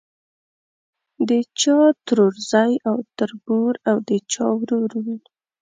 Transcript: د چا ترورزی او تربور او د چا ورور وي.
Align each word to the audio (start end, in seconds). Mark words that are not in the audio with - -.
د 1.27 1.29
چا 1.61 1.77
ترورزی 2.07 2.73
او 2.89 2.97
تربور 3.17 3.73
او 3.89 3.97
د 4.09 4.11
چا 4.33 4.45
ورور 4.59 4.91
وي. 5.05 5.17